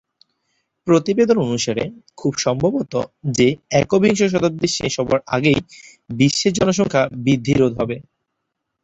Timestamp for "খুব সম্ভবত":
2.17-2.93